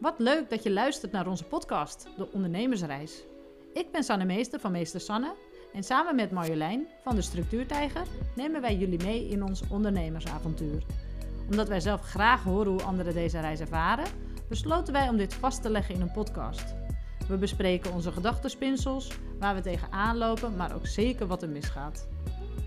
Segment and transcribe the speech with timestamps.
[0.00, 3.24] Wat leuk dat je luistert naar onze podcast, De Ondernemersreis.
[3.72, 5.34] Ik ben Sanne Meester van Meester Sanne
[5.72, 10.82] en samen met Marjolein van de Structuurtijger nemen wij jullie mee in ons ondernemersavontuur.
[11.50, 14.04] Omdat wij zelf graag horen hoe anderen deze reis ervaren,
[14.48, 16.74] besloten wij om dit vast te leggen in een podcast.
[17.28, 22.08] We bespreken onze gedachtenspinsels, waar we tegenaan lopen, maar ook zeker wat er misgaat.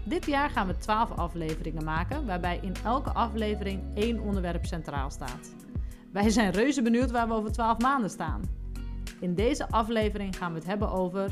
[0.05, 5.51] Dit jaar gaan we 12 afleveringen maken, waarbij in elke aflevering één onderwerp centraal staat.
[6.13, 8.41] Wij zijn reuze benieuwd waar we over 12 maanden staan.
[9.19, 11.31] In deze aflevering gaan we het hebben over.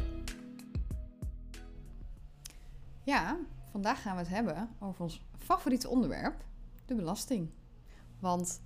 [3.03, 3.37] Ja,
[3.71, 6.43] vandaag gaan we het hebben over ons favoriete onderwerp,
[6.85, 7.49] de belasting.
[8.19, 8.61] Want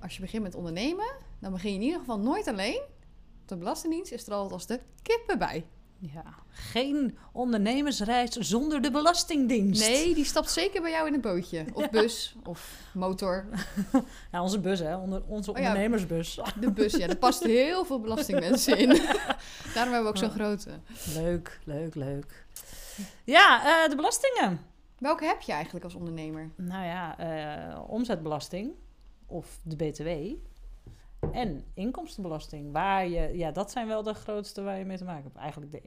[0.00, 2.82] als je begint met ondernemen, dan begin je in ieder geval nooit alleen.
[3.44, 5.66] De Belastingdienst is er altijd als de kippen bij.
[6.00, 9.88] Ja, geen ondernemersreis zonder de Belastingdienst.
[9.88, 11.64] Nee, die stapt zeker bij jou in een bootje.
[11.72, 13.44] Of bus, of motor.
[14.32, 14.96] Ja, onze bus, hè?
[14.96, 15.66] Onder, onze Oh ja.
[15.66, 16.40] ondernemersbus.
[16.60, 18.88] De bus, ja, er past heel veel belastingmensen in.
[19.74, 20.70] Daarom hebben we ook zo'n grote.
[21.14, 22.44] Leuk, leuk, leuk.
[23.24, 24.60] Ja, eh, de belastingen.
[24.98, 26.50] Welke heb je eigenlijk als ondernemer?
[26.56, 28.72] Nou ja, eh, omzetbelasting
[29.26, 30.08] of de BTW.
[31.32, 32.72] En inkomstenbelasting.
[32.72, 35.36] Waar je, ja, dat zijn wel de grootste waar je mee te maken hebt.
[35.36, 35.82] Eigenlijk de,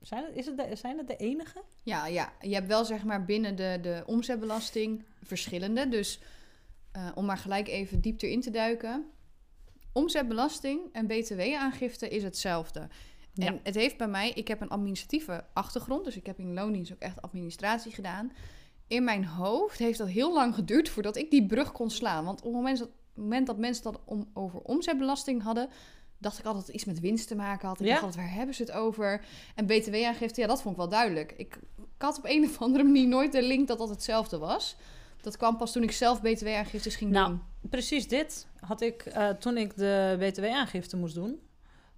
[0.00, 1.62] zijn, het, is het de, zijn het de enige?
[1.82, 5.88] Ja, ja, je hebt wel zeg maar binnen de, de omzetbelasting verschillende.
[5.88, 6.20] Dus
[6.92, 9.10] eh, om maar gelijk even diep erin te duiken.
[9.92, 12.88] Omzetbelasting en btw-aangifte is hetzelfde.
[13.32, 13.46] Ja.
[13.46, 16.92] En het heeft bij mij, ik heb een administratieve achtergrond, dus ik heb in loondienst
[16.92, 18.32] ook echt administratie gedaan.
[18.86, 22.24] In mijn hoofd heeft dat heel lang geduurd voordat ik die brug kon slaan.
[22.24, 25.68] Want op het moment dat, het moment dat mensen dat om, over omzetbelasting hadden,
[26.18, 27.80] dacht ik altijd dat het iets met winst te maken had.
[27.80, 27.92] Ik Ja.
[27.92, 29.24] dacht altijd, waar hebben ze het over?
[29.54, 31.32] En btw-aangifte, ja, dat vond ik wel duidelijk.
[31.32, 34.76] Ik, ik had op een of andere manier nooit de link dat dat hetzelfde was.
[35.20, 37.42] Dat kwam pas toen ik zelf btw-aangiftes ging Nou, doen.
[37.70, 41.40] Precies dit had ik eh, toen ik de BTW-aangifte moest doen.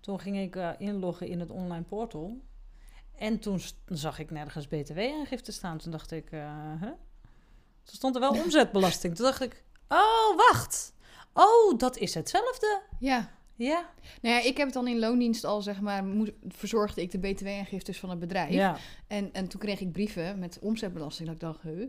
[0.00, 2.40] Toen ging ik eh, inloggen in het online portal.
[3.16, 5.78] En toen zag ik nergens BTW-aangifte staan.
[5.78, 6.40] Toen dacht ik, eh
[6.80, 6.90] huh?
[7.84, 9.16] Toen stond er wel omzetbelasting.
[9.16, 10.92] Toen dacht ik, oh, wacht.
[11.38, 12.82] Oh, dat is hetzelfde.
[12.98, 13.36] Ja.
[13.54, 13.90] Ja.
[14.22, 17.18] Nou ja, ik heb het dan in loondienst al, zeg maar, moest, verzorgde ik de
[17.18, 18.52] btw-aangiftes van het bedrijf.
[18.52, 18.76] Ja.
[19.06, 21.28] En, en toen kreeg ik brieven met omzetbelasting.
[21.28, 21.86] Dat ik dacht, huh?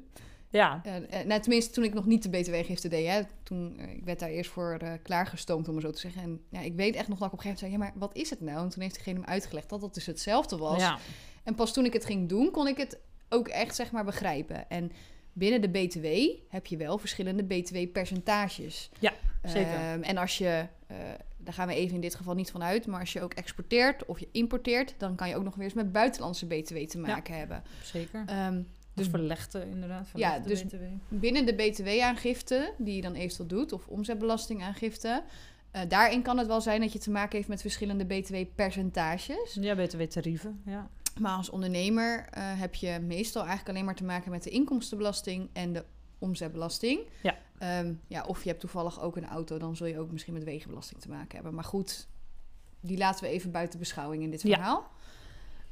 [0.50, 0.82] Ja.
[0.84, 3.08] Eh, eh, nou, tenminste, toen ik nog niet de btw-gifte deed.
[3.08, 6.22] Hè, toen, eh, ik werd daar eerst voor eh, klaargestoomd, om maar zo te zeggen.
[6.22, 7.92] En ja, ik weet echt nog dat ik op een gegeven moment zei...
[7.94, 8.64] ja, maar wat is het nou?
[8.64, 10.82] En toen heeft degene hem uitgelegd dat dat dus hetzelfde was.
[10.82, 10.98] Ja.
[11.44, 13.00] En pas toen ik het ging doen, kon ik het
[13.30, 14.70] ook echt, zeg maar, begrijpen.
[14.70, 14.92] En
[15.34, 16.08] binnen de btw
[16.50, 18.90] heb je wel verschillende btw-percentages.
[19.00, 19.14] Ja,
[19.44, 19.74] zeker.
[19.74, 20.98] Ehm, en als je, eh,
[21.38, 22.88] daar gaan we even in dit geval niet van uit...
[22.88, 24.94] maar als je ook exporteert of je importeert...
[24.98, 27.64] dan kan je ook nog weer eens met buitenlandse btw te maken hebben.
[27.84, 28.24] Zeker.
[28.26, 28.62] Ehm,
[28.94, 30.08] Dus verlegde inderdaad.
[30.16, 30.84] Ja, dus- BTW.
[31.08, 35.24] binnen de btw-aangifte, die je dan eventueel doet, of omzetbelastingaangifte,
[35.72, 39.58] eh, daarin kan het wel zijn dat je te maken heeft met verschillende btw-percentages.
[39.62, 40.62] Ja, BTW-tarieven.
[40.66, 40.90] Ja.
[41.20, 45.50] Maar als ondernemer eh, heb je meestal eigenlijk alleen maar te maken met de inkomstenbelasting
[45.54, 45.86] en de
[46.18, 47.00] omzetbelasting.
[47.24, 47.38] Ja.
[47.58, 50.44] Ehm, ja, of je hebt toevallig ook een auto, dan zul je ook misschien met
[50.44, 51.54] wegenbelasting te maken hebben.
[51.54, 52.08] Maar goed,
[52.82, 54.56] die laten we even buiten beschouwing in dit Ja.
[54.56, 54.92] verhaal.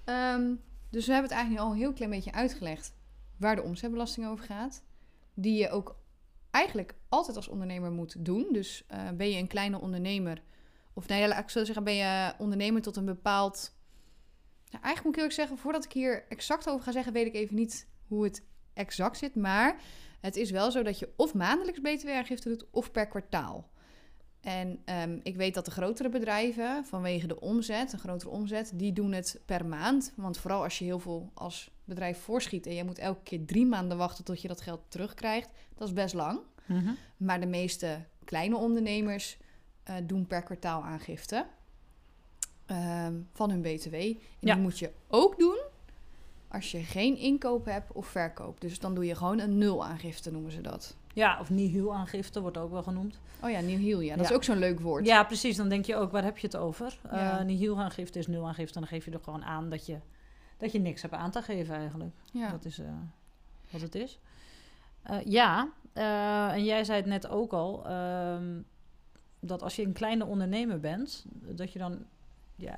[0.04, 0.54] Ehm,
[0.90, 2.94] dus we hebben het eigenlijk al een heel klein beetje uitgelegd
[3.38, 4.84] waar de omzetbelasting over gaat.
[5.34, 5.96] Die je ook
[6.52, 8.48] eigenlijk altijd als ondernemer moet doen.
[8.52, 10.42] Dus eh, ben je een kleine ondernemer,
[10.94, 13.76] of nee, laat ik zo zeggen, ben je ondernemer tot een bepaald.
[14.72, 17.36] Nou, eigenlijk moet ik eerlijk zeggen, voordat ik hier exact over ga zeggen, weet ik
[17.36, 19.36] even niet hoe het exact zit.
[19.36, 19.82] Maar
[20.22, 23.70] het is wel zo dat je of maandelijks btw-aangifte doet of per kwartaal.
[24.42, 28.94] En ehm, ik weet dat de grotere bedrijven, vanwege de omzet, een grotere omzet, die
[28.94, 30.14] doen het per maand.
[30.16, 33.66] Want vooral als je heel veel als bedrijf voorschiet en je moet elke keer drie
[33.66, 36.40] maanden wachten tot je dat geld terugkrijgt, dat is best lang.
[36.66, 36.94] Mhm.
[37.18, 39.38] Maar de meeste kleine ondernemers
[39.84, 41.46] eh, doen per kwartaal aangifte
[42.68, 43.94] ehm, van hun BTW.
[43.94, 44.54] En Ja.
[44.54, 45.58] die moet je ook doen
[46.48, 48.62] als je geen inkoop hebt of verkoop.
[48.62, 50.96] Dus dan doe je gewoon een nul aangifte, noemen ze dat.
[51.14, 53.20] Ja, of nihil-aangifte wordt ook wel genoemd.
[53.44, 54.16] Oh ja, nieuw heel, ja.
[54.16, 54.30] Dat Ja.
[54.32, 55.06] is ook zo'n leuk woord.
[55.06, 55.56] Ja, precies.
[55.56, 57.00] Dan denk je ook, waar heb je het over?
[57.12, 57.40] Ja.
[57.40, 58.74] Eh nihil-aangifte is nul-aangifte.
[58.76, 59.98] En dan geef je er gewoon aan dat je,
[60.58, 62.16] dat je niks hebt aan te geven eigenlijk.
[62.34, 62.50] Ja.
[62.50, 62.88] Dat is eh,
[63.70, 64.20] wat het is.
[65.04, 67.86] Eh, ja, eh, en jij zei het net ook al...
[67.88, 68.62] ehm,
[69.40, 71.26] dat als je een kleine ondernemer bent...
[71.32, 72.06] dat je dan...
[72.58, 72.76] Ja,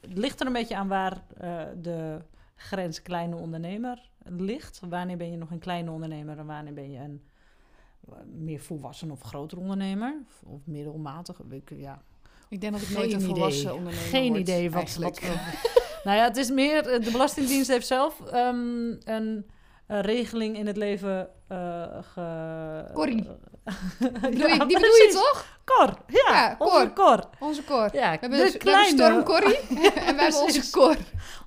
[0.00, 2.18] het ligt er een beetje aan waar eh, de
[2.54, 4.80] grens kleine ondernemer ligt.
[4.88, 6.38] Wanneer ben je nog een kleine ondernemer...
[6.38, 7.22] en wanneer ben je een
[8.08, 10.14] eh, meer volwassen of groter ondernemer?
[10.26, 11.40] Of, of middelmatig?
[11.50, 12.02] ik- Ja,
[12.48, 13.28] Ik denk dat ik nooit een idee.
[13.30, 15.20] volwassen ondernemer Geen idee wat, wat
[16.04, 16.86] nou ja, het is meer...
[16.88, 19.46] eh, De Belastingdienst heeft zelf ehm, een
[20.00, 21.28] regeling in het leven
[22.14, 22.84] ge...
[22.94, 23.28] Corrie.
[24.30, 25.60] Ja, Die bedoel, je, toch?
[25.64, 27.24] Cor, ja, Ja, onze Cor.
[27.40, 27.88] Onze Cor.
[27.92, 29.56] Ja, We hebben, de dus, we hebben kleine, Storm Corrie
[30.06, 30.70] en we hebben onze.
[30.70, 30.96] Cor.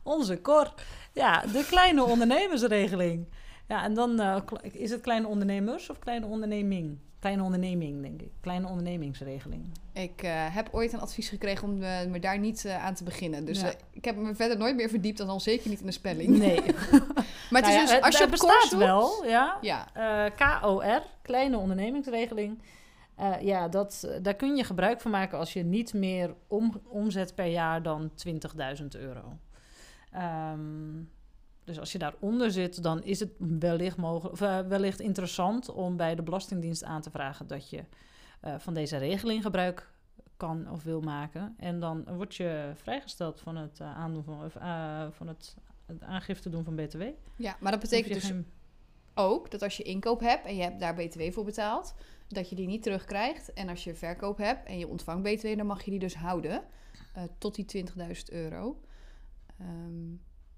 [0.04, 0.74] onze Cor.
[1.14, 3.28] Ja, de kleine ondernemersregeling.
[3.68, 4.38] Ja, en dan eh,
[4.72, 7.00] is het kleine ondernemers of kleine onderneming?
[7.20, 8.32] Kleine onderneming, denk ik.
[8.42, 9.66] Kleine ondernemingsregeling.
[9.94, 13.04] Ik eh, heb ooit een advies gekregen om eh, me daar niet eh, aan te
[13.04, 13.46] beginnen.
[13.46, 13.74] Dus Ja.
[13.92, 16.38] ik heb me verder nooit meer verdiept dan zeker niet in de spelling.
[16.38, 16.62] Nee.
[17.50, 19.58] Maar het is Nou ja, dus, als je het op bestaat wel, ja.
[19.62, 19.88] Ja,
[20.30, 22.62] KOR, kleine ondernemingsregeling.
[23.42, 27.46] Ja, dat, daar kun je gebruik van maken als je niet meer om, omzet per
[27.46, 29.38] jaar dan 20.000 euro.
[30.12, 31.04] Ehm,
[31.66, 35.98] dus als je daaronder zit, dan is het wellicht, mogelijk, of, eh, wellicht interessant om
[35.98, 37.84] bij de Belastingdienst aan te vragen dat je
[38.42, 39.90] eh, van deze regeling gebruik
[40.38, 41.56] kan of wil maken.
[41.58, 44.54] En dan word je vrijgesteld van het, eh, aandoen van, of,
[45.16, 47.02] van het, het aangifte doen van BTW.
[47.36, 48.48] ja, maar dat betekent dus geen-
[49.14, 51.94] ook dat als je inkoop hebt en je hebt daar BTW voor betaald,
[52.28, 53.54] dat je die niet terugkrijgt.
[53.54, 56.64] En als je verkoop hebt en je ontvangt BTW, dan mag je die dus houden
[57.38, 58.80] tot die 20.000 euro.
[59.60, 60.14] Ehm,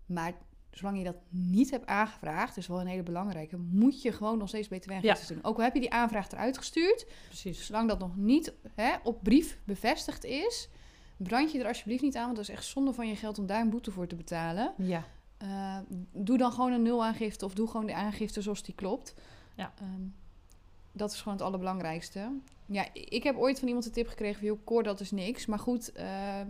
[0.06, 0.34] maar
[0.78, 4.48] zolang je dat niet hebt aangevraagd, is wel een hele belangrijke, moet je gewoon nog
[4.48, 5.44] steeds BTW-aangifte doen.
[5.44, 7.66] Ook al heb je die aanvraag eruit gestuurd, Precies.
[7.66, 10.70] zolang dat nog niet hè, op brief bevestigd is,
[11.18, 13.46] brand je er alsjeblieft niet aan, want dat is echt zonde van je geld om
[13.46, 14.74] daar een boete voor te betalen.
[14.78, 15.04] Ja.
[15.38, 15.78] Eh,
[16.12, 19.14] doe dan gewoon een nulaangifte of doe gewoon de aangifte zoals die klopt.
[19.56, 19.74] Ja.
[19.80, 20.02] Ehm,
[20.92, 22.32] dat is gewoon het allerbelangrijkste.
[22.66, 24.48] Ja, ik heb ooit van iemand een tip gekregen van...
[24.48, 25.46] joh, koor, dat is niks.
[25.46, 26.42] Maar goed, eh,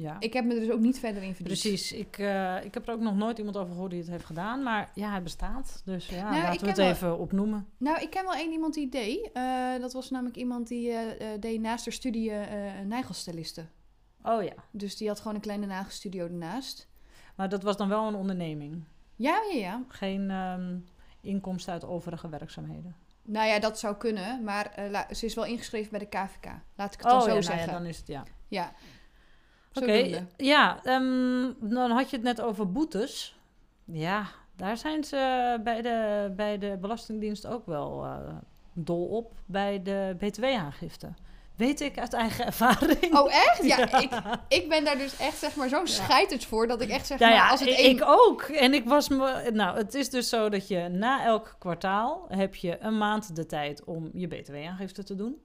[0.00, 0.16] Ja.
[0.18, 1.60] ik heb me er dus ook niet verder in verdiept.
[1.60, 1.92] Precies.
[1.92, 4.62] Ik, eh, ik heb er ook nog nooit iemand over gehoord die het heeft gedaan.
[4.62, 5.82] Maar ja, hij bestaat.
[5.84, 7.66] Dus ja, Nou, laten we het wel- even opnoemen.
[7.76, 9.30] Nou, ik ken wel één iemand die het deed.
[9.32, 12.32] Eh, dat was namelijk iemand die eh, deed naast haar studie
[12.86, 13.64] nagelstyliste.
[14.22, 14.52] Oh ja.
[14.70, 16.88] Dus die had gewoon een kleine nagelstudio ernaast.
[17.34, 18.84] Maar dat was dan wel een onderneming.
[19.16, 19.82] Ja, ja, ja.
[19.88, 20.76] Geen ehm,
[21.20, 22.94] inkomsten uit overige werkzaamheden.
[23.22, 24.44] Nou ja, dat zou kunnen.
[24.44, 24.72] Maar
[25.10, 26.44] ze is wel ingeschreven bij de KVK.
[26.76, 27.66] Laat ik het dan zo ja, nou zeggen.
[27.66, 28.24] ja, dan is het ja.
[28.48, 28.72] Ja.
[29.72, 33.38] Oké, ja, ehm, dan had je het net over boetes.
[33.84, 34.26] Ja,
[34.56, 38.18] daar zijn ze bij de, bij de Belastingdienst ook wel eh,
[38.72, 41.14] dol op bij de btw-aangifte.
[41.56, 43.14] Weet ik uit eigen ervaring.
[43.18, 43.64] Oh, echt?
[43.66, 44.10] Ja, Ik,
[44.48, 47.32] ik ben daar dus echt zeg maar zo'n scheiters voor dat ik echt zeg Nou
[47.32, 48.42] maar ja, als het ik, ik ook.
[48.42, 49.50] En ik was me.
[49.52, 53.46] Nou, het is dus zo dat je na elk kwartaal heb je een maand de
[53.46, 55.42] tijd om je btw-aangifte te doen.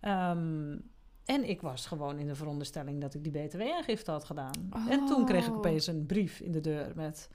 [0.00, 0.76] Ehm,
[1.24, 4.70] en ik was gewoon in de veronderstelling dat ik die btw-aangifte had gedaan.
[4.88, 5.56] En toen kreeg ik Oh.
[5.56, 7.28] opeens een brief in de deur met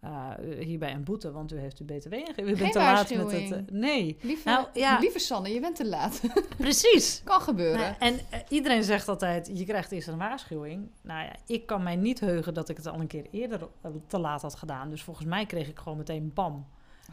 [0.00, 2.42] eh, hierbij een boete, want u heeft uw btw-aangifte.
[2.42, 3.52] U bent te laat met het.
[3.52, 4.98] eh, nee, Lieve, Nou, ja.
[4.98, 6.20] lieve Sanne, je bent te laat.
[6.56, 7.20] precies.
[7.24, 7.80] kan gebeuren.
[7.80, 10.88] Nou, en eh, iedereen zegt altijd, je krijgt eerst een waarschuwing.
[11.02, 13.68] Nou ja, ik kan mij niet heugen dat ik het al een keer eerder
[14.06, 14.90] te laat had gedaan.
[14.90, 16.66] Dus volgens mij kreeg ik gewoon meteen bam,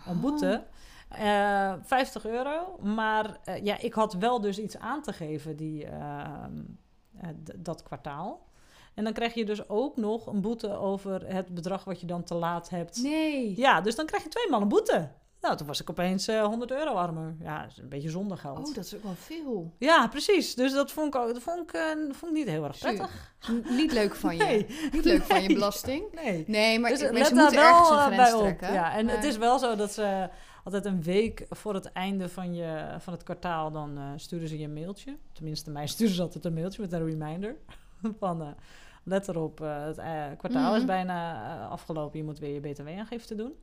[0.08, 0.64] een boete.
[1.10, 2.78] Eh 50 euro.
[2.82, 6.62] Maar eh, ja, ik had wel dus iets aan te geven die, ehm,
[7.18, 8.48] eh, dat kwartaal.
[8.94, 12.24] En dan krijg je dus ook nog een boete over het bedrag wat je dan
[12.24, 12.98] te laat hebt.
[13.02, 13.54] Nee.
[13.58, 15.10] Ja, dus dan krijg je tweemaal een boete.
[15.42, 17.36] Nou, toen was ik opeens eh 100 euro armer.
[17.42, 18.68] Ja, dat is een beetje zonder geld.
[18.68, 19.74] Oh, dat is ook wel veel.
[19.78, 20.56] Ja, precies.
[20.56, 23.34] Dus dat vond ik, ook, dat vond ik, eh, vond ik niet heel erg prettig.
[23.70, 24.44] Niet leuk van je.
[24.50, 24.68] Nee.
[24.92, 26.04] Niet leuk van je belasting.
[26.24, 26.44] Nee.
[26.48, 28.42] Nee, maar Dus mensen moeten ergens wel een eh, grens bij op.
[28.42, 28.74] trekken.
[28.74, 30.30] Ja, en het is wel zo dat ze
[30.74, 33.72] altijd een week voor het einde van, je, van het kwartaal...
[33.72, 35.18] dan eh, sturen ze je een mailtje.
[35.32, 37.56] Tenminste, mij sturen ze altijd een mailtje met een reminder.
[38.20, 38.48] Van, eh,
[39.04, 39.98] let erop, eh, het
[40.38, 40.88] kwartaal is Mhm.
[40.88, 42.20] bijna afgelopen.
[42.20, 43.54] Je moet weer je btw-aangifte doen.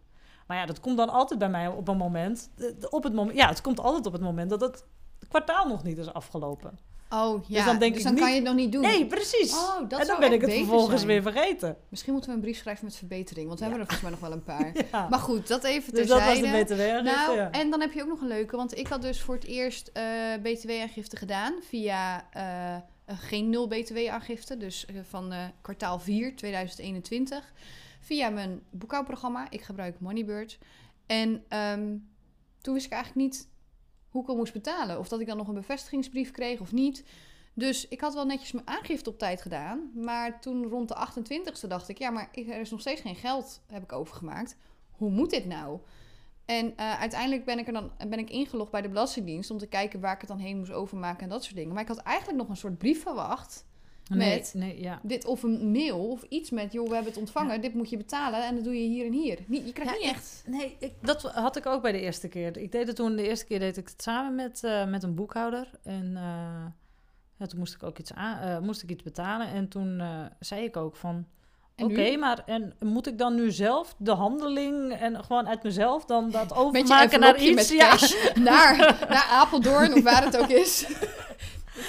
[0.46, 2.50] Maar ja, dat komt dan altijd bij mij op een moment...
[2.90, 4.84] op het moment ja, het komt altijd op het moment dat het
[5.28, 6.78] kwartaal nog niet is afgelopen.
[7.10, 7.56] Oh, ja.
[7.56, 8.82] Dus dan denk ik kan je het nog niet doen.
[8.82, 9.52] Nee, precies.
[9.52, 11.06] Oh, dat en dan ben ik het vervolgens zijn.
[11.06, 11.76] weer vergeten.
[11.88, 13.46] Misschien moeten we een brief schrijven met verbetering.
[13.46, 14.72] Want we hebben er volgens mij nog wel een paar.
[14.92, 15.08] Ja.
[15.08, 17.50] Maar goed, dat even dus dat was de btw-aangifte, Nou, ja.
[17.50, 18.56] en dan heb je ook nog een leuke.
[18.56, 20.04] Want ik had dus voor het eerst eh,
[20.42, 24.56] btw-aangifte gedaan via eh, geen nul btw-aangifte.
[24.56, 27.52] Dus eh, van kwartaal 4 2021.
[28.00, 29.46] Via mijn boekhoudprogramma.
[29.50, 30.58] Ik gebruik Moneybird.
[31.06, 31.96] En ehm,
[32.60, 33.48] toen wist ik eigenlijk niet
[34.16, 34.98] hoe ik moest betalen.
[34.98, 37.04] Of dat ik dan nog een bevestigingsbrief kreeg of niet.
[37.54, 39.90] Dus ik had wel netjes mijn aangifte op tijd gedaan.
[39.94, 41.98] Maar toen rond de 28e dacht ik...
[41.98, 44.56] ja, maar er is nog steeds geen geld, heb ik overgemaakt.
[44.90, 45.80] Hoe moet dit nou?
[46.44, 49.50] En eh, uiteindelijk ben ik, er dan, ben ik ingelogd bij de Belastingdienst...
[49.50, 51.74] om te kijken waar ik het dan heen moest overmaken en dat soort dingen.
[51.74, 53.64] Maar ik had eigenlijk nog een soort brief verwacht...
[54.14, 55.00] Met- nee, ja.
[55.02, 56.72] Dit, of een mail of iets met...
[56.72, 58.44] joh, we hebben het ontvangen, dit moet je betalen...
[58.44, 59.38] en dat doe je hier en hier.
[59.46, 60.42] Niet, je krijgt Ja, niet echt...
[60.46, 62.56] Nee, ik, dat had ik ook bij de eerste keer.
[62.56, 65.14] Ik deed het toen, de eerste keer deed ik het samen met, eh, met een
[65.14, 65.70] boekhouder.
[65.82, 69.48] En eh, toen moest ik ook iets, aan, eh, moest ik iets betalen.
[69.48, 70.02] En toen
[70.40, 71.26] zei ik ook van,
[71.82, 76.30] Oké, maar en moet ik dan nu zelf de handeling en gewoon uit mezelf dan
[76.30, 77.54] dat overmaken naar iets?
[77.54, 77.96] met Ja.
[78.50, 78.76] naar,
[79.08, 80.86] naar Apeldoorn of waar het ook is.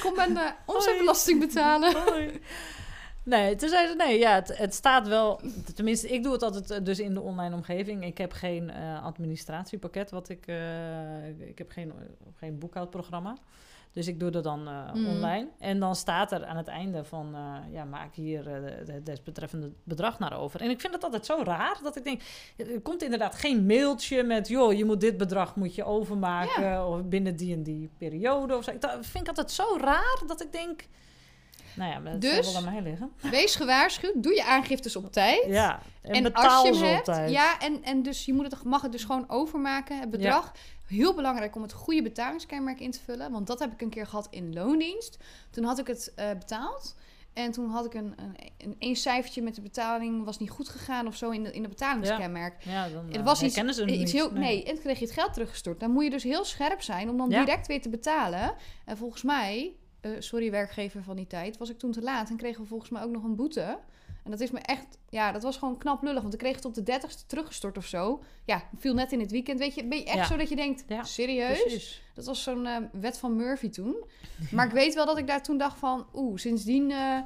[0.08, 1.96] Kom mijn uh, omzetbelasting betalen.
[2.06, 2.42] Hoi.
[3.24, 5.42] Nee, toen zei ze nee, ja, het, het staat wel.
[5.76, 8.06] Tenminste, ik doe het altijd eh, dus in de online omgeving.
[8.06, 10.48] Ik heb geen eh, administratiepakket, wat ik.
[10.48, 11.94] eh, ik heb geen,
[12.36, 13.38] geen boekhoudprogramma.
[13.98, 15.08] Dus ik doe dat dan eh, Mm.
[15.08, 15.48] online.
[15.60, 19.06] En dan staat er aan het einde van, eh, ja, maak hier eh, de- het
[19.06, 20.62] desbetreffende bedrag naar over.
[20.62, 22.22] En ik vind het altijd zo raar dat ik denk,
[22.58, 27.04] er komt inderdaad geen mailtje met, joh, je moet dit bedrag moet je overmaken of
[27.04, 28.72] binnen die en die periode of zo.
[28.72, 30.86] Ik, dat vind ik altijd zo raar dat ik denk,
[31.76, 32.54] nou ja, maar Dus?
[32.54, 33.12] wel aan mij liggen.
[33.32, 35.44] Wees gewaarschuwd, doe je aangiftes op tijd.
[35.48, 37.32] Ja, en, En betaal als je ze hem op hebt, tijd.
[37.32, 40.52] ja, en, en dus je moet het, mag het dus gewoon overmaken, het bedrag.
[40.88, 44.08] Heel belangrijk om het goede betalingskenmerk in te vullen, want dat heb ik een keer
[44.08, 45.18] gehad in loondienst.
[45.50, 46.96] Toen had ik het eh, betaald
[47.38, 48.14] en toen had ik een,
[48.58, 51.62] een, een, cijfertje met de betaling, was niet goed gegaan of zo in de, in
[51.62, 52.64] de betalingskenmerk.
[52.64, 54.12] Ja, dan Het eh, was iets, ze iets niet.
[54.12, 55.80] heel, nee, en toen kreeg je het geld teruggestort.
[55.80, 57.40] Dan moet je dus heel scherp zijn om dan Ja.
[57.40, 58.56] direct weer te betalen.
[58.86, 62.38] En volgens mij, eh, sorry werkgever van die tijd, was ik toen te laat en
[62.38, 63.80] kregen we volgens mij ook nog een boete.
[64.28, 66.22] En dat is me echt, ja, dat was gewoon knap lullig.
[66.22, 68.24] Want ik kreeg het op de 30ste teruggestort of zo.
[68.46, 69.60] Ja, viel net in het weekend.
[69.60, 70.26] Weet je, ben je echt Ja.
[70.26, 71.62] zo dat je denkt, Ja, serieus?
[71.62, 72.02] Precies.
[72.14, 73.96] Dat was zo'n eh, wet van Murphy toen.
[74.52, 76.06] Maar ik weet wel dat ik daar toen dacht van...
[76.14, 77.18] Oeh, sindsdien eh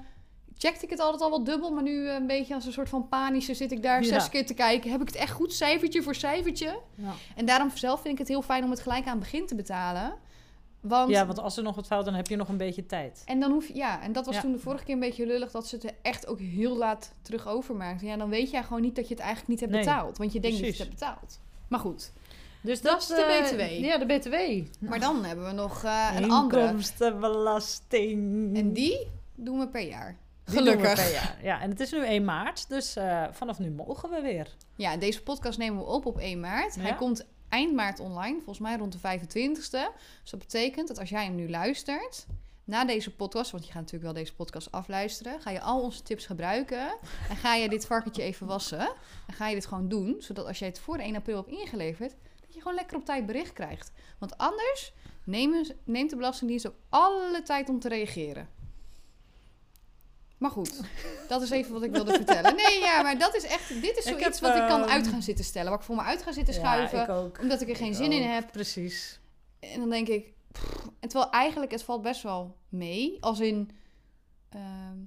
[0.58, 1.72] checkte ik het altijd al wel dubbel.
[1.72, 4.08] Maar nu eh, een beetje als een soort van panische zit ik daar Ja.
[4.08, 4.92] zes keer te kijken.
[4.92, 6.80] Heb ik het echt goed cijfertje voor cijfertje?
[6.96, 7.14] Ja.
[7.36, 9.56] En daarom zelf vind ik het heel fijn om het gelijk aan het begin te
[9.56, 10.14] betalen.
[10.82, 13.22] Want, ja, want als er nog wat fout, dan heb je nog een beetje tijd.
[13.26, 14.42] en dan hoef je, ja, en dat was Ja.
[14.42, 17.48] toen de vorige keer een beetje lullig dat ze het echt ook heel laat terug
[17.48, 18.08] overmaakten.
[18.08, 20.18] Ja, dan weet jij gewoon niet dat je het eigenlijk niet hebt Nee, betaald.
[20.18, 21.40] Want je denkt dat je het hebt betaald.
[21.68, 22.12] Maar goed.
[22.62, 23.84] Dus Dat is de eh, BTW.
[23.84, 24.36] Ja, de BTW.
[24.90, 26.62] Maar dan hebben we nog eh, een andere.
[26.62, 28.58] Inkomstenbelasting.
[28.58, 30.18] En die doen we per jaar.
[30.46, 30.96] Gelukkig.
[30.96, 31.38] per jaar.
[31.44, 34.48] Ja, en het is nu 1 maart, dus eh, vanaf nu mogen we weer.
[34.76, 36.76] Ja, deze podcast nemen we op op 1 maart.
[36.76, 39.96] Hij komt eind maart online, volgens mij rond de 25ste.
[40.22, 42.26] Dus dat betekent dat als jij hem nu luistert,
[42.64, 46.04] na deze podcast, want je gaat natuurlijk wel deze podcast afluisteren, ga je al onze
[46.04, 46.98] tips gebruiken
[47.30, 48.94] en ga je dit varkentje even wassen.
[49.28, 51.50] En ga je dit gewoon doen, zodat als jij het voor de 1 april hebt
[51.50, 53.92] ingeleverd, dat je gewoon lekker op tijd bericht krijgt.
[54.18, 54.94] Want anders
[55.24, 58.50] neemt de Belastingdienst ook alle tijd om te reageren.
[60.42, 60.82] Maar goed,
[61.28, 62.56] dat is even wat ik wilde vertellen.
[62.56, 63.70] Nee, ja, maar dat is echt...
[63.82, 65.70] Dit is zoiets heb, wat ik kan ehm, uit gaan zitten stellen.
[65.70, 66.98] Waar ik voor me uit ga zitten schuiven.
[66.98, 67.40] Ja, ik ook.
[67.40, 68.52] omdat ik er geen Ik zin in heb.
[68.52, 69.20] Precies.
[69.60, 70.34] En dan denk ik...
[70.52, 73.18] pff, en terwijl eigenlijk, het valt best wel mee.
[73.20, 73.70] Als in...
[74.50, 74.98] ehm,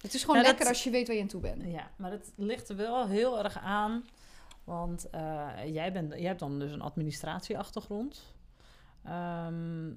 [0.00, 1.62] het is gewoon dat- lekker als je weet waar je aan toe bent.
[1.64, 4.04] Ja, maar het ligt er wel heel erg aan.
[4.64, 8.34] Want eh, jij, bent, jij hebt dan dus een administratieachtergrond.
[9.04, 9.90] Ehm,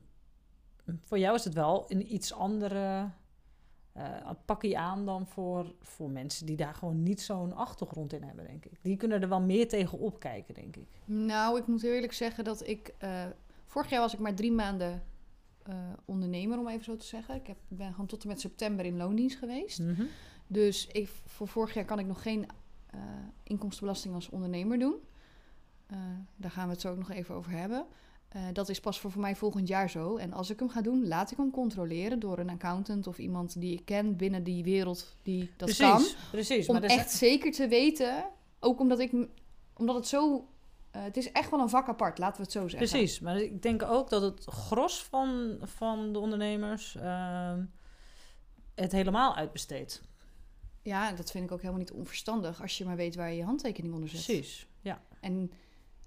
[1.04, 3.10] voor jou is het wel een iets andere
[4.00, 8.46] eh pakje aan dan voor, voor mensen die daar gewoon niet zo'n achtergrond in hebben,
[8.46, 8.72] denk ik.
[8.82, 10.88] Die kunnen er wel meer tegen opkijken, denk ik.
[11.06, 12.94] Nou, ik moet heel eerlijk zeggen dat ik...
[12.98, 13.26] eh,
[13.66, 15.04] vorig jaar was ik maar drie maanden
[15.64, 15.76] eh,
[16.06, 17.36] ondernemer, om even zo te zeggen.
[17.36, 19.80] Ik heb, ben gewoon tot en met september in loondienst geweest.
[19.80, 20.04] Mhm.
[20.48, 22.48] Dus ik, voor vorig jaar kan ik nog geen
[23.44, 24.96] inkomstenbelasting als ondernemer doen.
[26.36, 27.86] Daar gaan we het zo ook nog even over hebben.
[28.30, 30.18] Eh, dat is pas voor, voor mij volgend jaar zo.
[30.18, 33.60] En als ik hem ga doen, laat ik hem controleren door een accountant of iemand
[33.62, 35.96] die ik ken binnen die wereld die dat kan.
[35.98, 36.68] precies, precies.
[36.68, 38.26] Om maar zijn- echt zeker te weten,
[38.60, 39.12] ook omdat ik,
[39.74, 40.48] omdat het zo,
[40.92, 42.90] eh, het is echt wel een vak apart, laten we het zo zeggen.
[42.90, 47.64] Precies, maar ik denk ook dat het gros van, van de ondernemers ehm,
[48.76, 50.02] het helemaal uitbesteedt.
[50.82, 53.44] Ja, dat vind ik ook helemaal niet onverstandig als je maar weet waar je je
[53.44, 54.24] handtekening onder zet.
[54.26, 55.02] Precies, ja.
[55.22, 55.52] En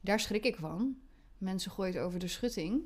[0.00, 0.96] daar schrik ik van.
[1.42, 2.82] Mensen gooien het over de schutting,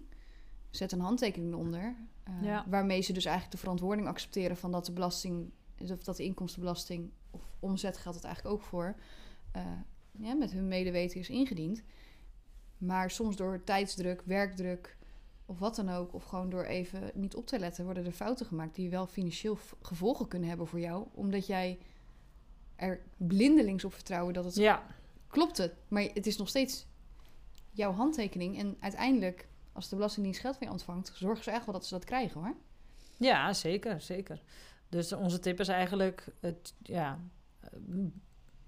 [0.70, 2.64] zet een handtekening onder, eh, Ja.
[2.68, 5.50] waarmee ze dus eigenlijk de verantwoording accepteren van dat de belasting,
[5.90, 8.96] of dat de inkomstenbelasting of omzet geldt het eigenlijk ook voor,
[9.52, 9.62] eh,
[10.18, 11.82] ja, met hun medeweten is ingediend.
[12.78, 14.96] Maar soms door tijdsdruk, werkdruk
[15.46, 18.46] of wat dan ook, of gewoon door even niet op te letten, worden er fouten
[18.46, 21.78] gemaakt die wel financieel gevolgen kunnen hebben voor jou, omdat jij
[22.76, 24.86] er blindelings op vertrouwen dat het Ja,
[25.28, 25.74] klopt het.
[25.88, 26.86] Maar het is nog steeds
[27.76, 28.58] jouw handtekening.
[28.58, 31.94] En uiteindelijk, als de Belastingdienst geld van je ontvangt, zorgen ze echt wel dat ze
[31.94, 32.54] dat krijgen hoor.
[33.16, 34.42] ja zeker, zeker.
[34.88, 37.18] Dus onze tip is eigenlijk, het, ja,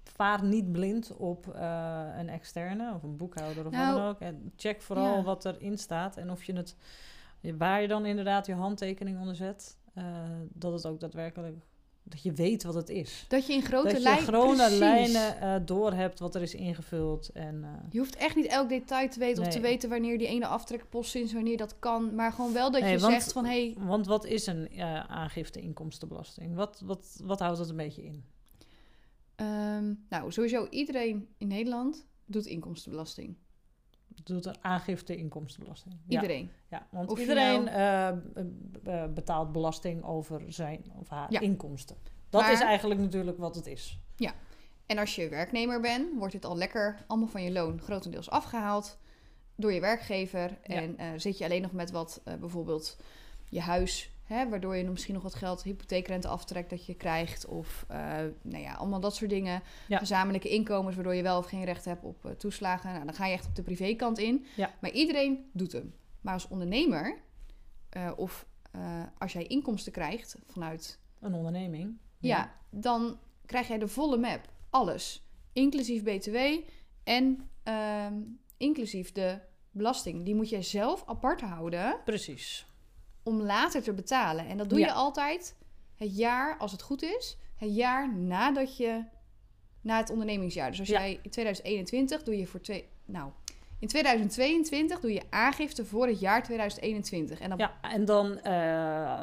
[0.03, 4.19] vaar niet blind op eh, een externe of een boekhouder of Nou, wat dan ook.
[4.19, 5.23] En check vooral ja.
[5.23, 6.75] wat erin staat en of je het,
[7.57, 10.03] waar je dan inderdaad je handtekening onder zet, eh,
[10.49, 11.57] dat het ook daadwerkelijk,
[12.09, 13.25] dat je weet wat het is.
[13.27, 15.41] Dat je in grote dat je lijnen.
[15.41, 17.29] eh door hebt wat er is ingevuld.
[17.33, 20.27] En, eh, Je hoeft echt niet elk detail te weten of te weten wanneer die
[20.27, 22.15] ene aftrekpost is, wanneer dat kan.
[22.15, 24.69] Maar gewoon wel dat Nee, je want- zegt van hé, hey, want wat is een
[24.69, 26.55] eh, aangifte inkomstenbelasting?
[26.55, 28.23] Wat, wat, wat houdt het een beetje in?
[29.35, 33.35] Ehm, nou, sowieso iedereen in Nederland doet inkomstenbelasting.
[34.23, 35.95] Doet een aangifte inkomstenbelasting.
[36.07, 36.51] Ja, Iedereen.
[36.69, 41.31] ja, want Of je iedereen nou- eh, b- b- betaalt belasting over zijn of haar
[41.31, 41.39] Ja.
[41.39, 41.95] inkomsten.
[42.29, 43.99] Dat Maar- is eigenlijk natuurlijk wat het is.
[44.85, 48.97] En als je werknemer bent, wordt dit al lekker allemaal van je loon grotendeels afgehaald
[49.55, 50.57] door je werkgever.
[50.63, 50.75] Ja.
[50.75, 52.97] En eh, zit je alleen nog met wat eh, bijvoorbeeld
[53.49, 57.45] je huis, hè, waardoor je misschien nog wat geld, hypotheekrente aftrekt dat je krijgt.
[57.45, 57.99] Of eh,
[58.41, 59.61] nou ja, allemaal dat soort dingen.
[59.87, 59.97] Ja.
[59.97, 62.93] Gezamenlijke inkomens, waardoor je wel of geen recht hebt op eh, toeslagen.
[62.93, 64.45] Nou, dan ga je echt op de privékant in.
[64.55, 64.73] Ja.
[64.81, 65.93] Maar iedereen doet hem.
[66.21, 67.17] Maar als ondernemer,
[67.89, 68.47] eh, of
[69.17, 71.97] als jij inkomsten krijgt vanuit Een onderneming.
[72.19, 74.41] ja, dan krijg jij de volle map.
[74.69, 75.23] Alles.
[75.53, 76.37] Inclusief BTW
[77.03, 78.13] en ehm,
[78.57, 79.39] inclusief de
[79.71, 80.25] belasting.
[80.25, 82.68] Die moet jij zelf apart houden Precies.
[83.29, 84.47] Om later te betalen.
[84.47, 84.85] En dat doe Ja.
[84.85, 85.55] je altijd
[85.95, 89.03] het jaar, als het goed is, het jaar nadat je,
[89.81, 90.69] na het ondernemingsjaar.
[90.69, 90.99] Dus als Ja.
[90.99, 93.31] jij in 2021 doe je voor twee, nou,
[93.79, 97.39] in 2022 doe je aangifte voor het jaar 2021.
[97.39, 98.51] En dan Ja, en dan, eh,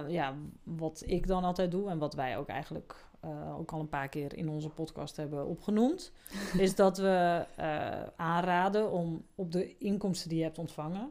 [0.08, 3.88] ja, wat ik dan altijd doe en wat wij ook eigenlijk eh, ook al een
[3.88, 6.12] paar keer in onze podcast hebben opgenoemd,
[6.58, 11.10] is dat we eh, aanraden om op de inkomsten die je hebt ontvangen,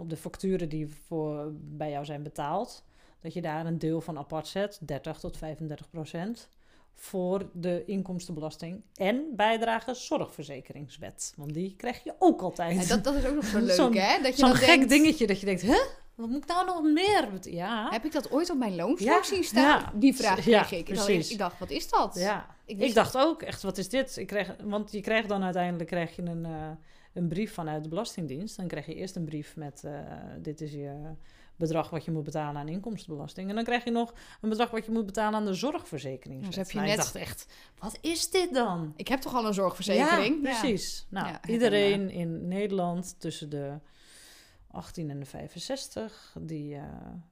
[0.00, 2.84] op de facturen die voor, bij jou zijn betaald,
[3.20, 6.48] dat je daar een deel van apart zet, 30 tot 35 procent,
[6.94, 11.32] voor de inkomstenbelasting en bijdrage zorgverzekeringswet.
[11.36, 12.80] Want die krijg je ook altijd.
[12.82, 14.22] Ja, dat, dat is ook nog zo leuk, hè?
[14.22, 15.78] Dat je Zo'n gek denkt, dingetje dat je denkt, hè?
[16.14, 17.28] Wat moet ik nou nog meer?
[17.40, 17.88] Ja.
[17.90, 19.80] Heb ik dat ooit op mijn loonstrook Ja, zien staan?
[19.80, 19.92] ja.
[19.94, 20.88] Die vraag kreeg ik.
[20.88, 21.30] Ik dacht, precies.
[21.30, 22.14] ik dacht, wat is dat?
[22.14, 24.16] Ja, Ik, dacht ook echt, wat is dit?
[24.16, 26.70] Ik kreeg, want je krijgt dan uiteindelijk krijg je een, eh,
[27.12, 28.56] een brief vanuit de Belastingdienst.
[28.56, 29.92] Dan krijg je eerst een brief met, eh,
[30.38, 30.92] dit is je
[31.56, 33.48] bedrag wat je moet betalen aan inkomstenbelasting.
[33.48, 36.46] En dan krijg je nog een bedrag wat je moet betalen aan de zorgverzekering.
[36.46, 37.46] Dus heb je nou, net- Ik dacht echt,
[37.78, 38.92] wat is dit dan?
[38.96, 40.34] Ik heb toch al een zorgverzekering?
[40.46, 41.06] Ja, precies.
[41.10, 43.72] Nou, Ja, iedereen in Nederland tussen de
[44.72, 46.82] 18 en de 65 die eh,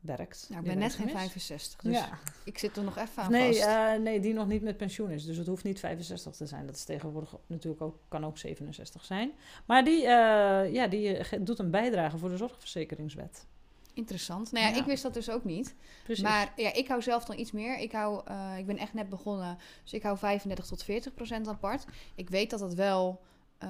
[0.00, 0.46] werkt.
[0.48, 1.12] Nou, ik ben net geen is.
[1.12, 2.08] 65, dus Ja.
[2.44, 3.66] ik zit er nog even aan Nee, vast.
[3.66, 5.24] eh, nee, die nog niet met pensioen is.
[5.24, 6.66] Dus het hoeft niet 65 te zijn.
[6.66, 9.30] Dat is tegenwoordig natuurlijk ook, kan ook 67 zijn.
[9.66, 13.46] Maar die, eh, ja, die doet een bijdrage voor de zorgverzekeringswet.
[13.94, 14.52] Interessant.
[14.52, 14.76] Nou ja, Ja.
[14.78, 15.74] ik wist dat dus ook niet.
[16.04, 16.24] Precies.
[16.24, 17.78] Maar ja, ik hou zelf dan iets meer.
[17.78, 18.22] Ik, hou,
[18.58, 21.84] ik ben echt net begonnen, dus ik hou 35 tot 40 procent apart.
[22.14, 23.20] Ik weet dat dat wel...
[23.58, 23.68] eh,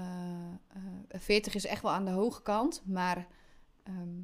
[1.09, 3.26] eh, 40 is echt wel aan de hoge kant, maar...
[3.88, 4.20] ehm,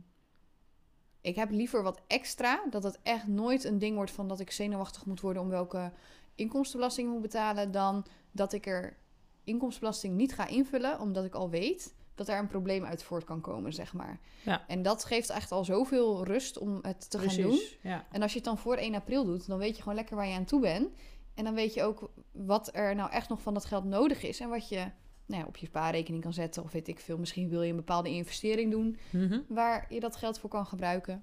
[1.20, 4.50] ik heb liever wat extra, dat het echt nooit een ding wordt van dat ik
[4.50, 5.92] zenuwachtig moet worden om welke
[6.34, 8.96] inkomstenbelasting ik moet betalen, dan dat ik er
[9.44, 13.40] inkomstenbelasting niet ga invullen, omdat ik al weet dat er een probleem uit voort kan
[13.40, 14.20] komen, zeg maar.
[14.44, 14.64] Ja.
[14.66, 17.60] En dat geeft echt al zoveel rust om het te gaan doen.
[17.82, 18.06] Ja.
[18.10, 20.26] En als je het dan voor 1 april doet, dan weet je gewoon lekker waar
[20.26, 20.88] je aan toe bent.
[21.34, 24.40] En dan weet je ook wat er nou echt nog van dat geld nodig is.
[24.40, 24.90] En wat je
[25.26, 26.62] nou ja, op je spaarrekening kan zetten.
[26.62, 27.18] Of weet ik veel.
[27.18, 29.40] Misschien wil je een bepaalde investering doen Mhm.
[29.48, 31.22] waar je dat geld voor kan gebruiken.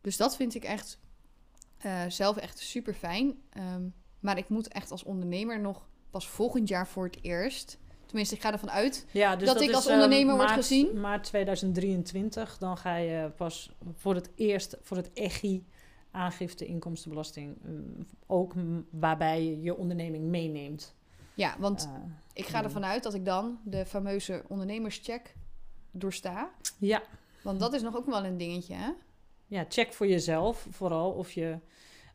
[0.00, 0.98] Dus dat vind ik echt
[1.76, 3.36] eh, zelf echt super fijn.
[4.20, 7.78] maar ik moet echt als ondernemer nog pas volgend jaar voor het eerst.
[8.06, 9.06] Tenminste, ik ga ervan uit.
[9.12, 11.00] Ja, dus Dat ik is, als ondernemer word maart- gezien?
[11.00, 15.64] Maart 2023, dan ga je pas voor het eerst, voor het EGI,
[16.10, 18.54] aangifte inkomstenbelasting, mm, ook
[18.90, 20.94] waarbij je je onderneming meeneemt.
[21.36, 25.34] Ja, want Eh, ik ga ervan uit dat ik dan de fameuze ondernemerscheck
[25.90, 26.50] doorsta.
[26.78, 27.02] ja.
[27.42, 28.90] Want dat is nog ook wel een dingetje, hè?
[29.46, 31.58] Ja, check voor jezelf vooral of je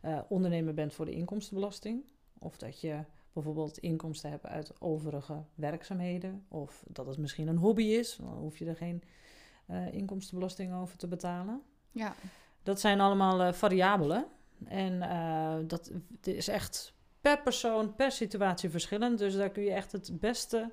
[0.01, 2.03] eh, ondernemer bent voor de inkomstenbelasting.
[2.39, 3.03] Of dat je
[3.33, 6.45] bijvoorbeeld inkomsten hebt uit overige werkzaamheden.
[6.47, 8.15] Of dat het misschien een hobby is.
[8.15, 9.03] Dan hoef je er geen
[9.65, 11.61] eh, inkomstenbelasting over te betalen.
[11.91, 12.13] Ja.
[12.63, 14.25] Dat zijn allemaal eh, variabelen.
[14.65, 19.17] En eh, dat is echt per persoon, per situatie verschillend.
[19.19, 20.71] Dus daar kun je echt het beste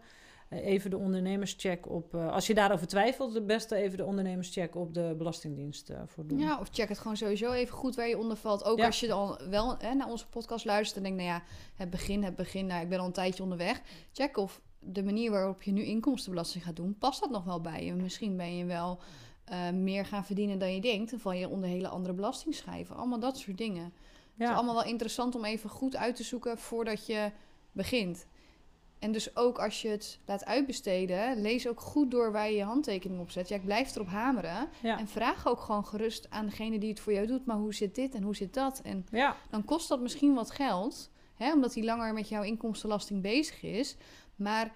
[0.48, 2.14] eh, even de ondernemerscheck op...
[2.14, 6.26] eh, als je daarover twijfelt, het beste even de ondernemerscheck op de Belastingdienst eh, voor
[6.26, 6.38] doen.
[6.38, 8.64] Ja, of check het gewoon sowieso even goed waar je onder valt.
[8.64, 8.86] Ook Ja.
[8.86, 11.42] als je dan wel hè, naar onze podcast luistert en denkt, nou ja,
[11.74, 13.80] het begin, het begin, nou, ik ben al een tijdje onderweg.
[14.12, 17.84] Check of de manier waarop je nu inkomstenbelasting gaat doen, past dat nog wel bij
[17.84, 17.94] je?
[17.94, 19.00] Misschien ben je wel
[19.74, 21.10] meer gaan verdienen dan je denkt.
[21.10, 22.96] Dan val je onder hele andere belastingschijven.
[22.96, 23.92] Allemaal dat soort dingen.
[24.38, 27.30] Het is allemaal wel interessant om even goed uit te zoeken voordat je
[27.72, 28.26] begint.
[28.98, 32.64] En dus ook als je het laat uitbesteden, lees ook goed door waar je je
[32.64, 33.48] handtekening op zet.
[33.48, 34.68] Ja, ik blijf erop hameren.
[34.82, 34.98] Ja.
[34.98, 37.46] En vraag ook gewoon gerust aan degene die het voor jou doet.
[37.46, 38.80] Maar hoe zit dit en hoe zit dat?
[38.80, 41.10] En Ja, dan kost dat misschien wat geld.
[41.34, 43.96] Hè, omdat hij langer met jouw inkomstenbelasting bezig is.
[44.36, 44.74] Maar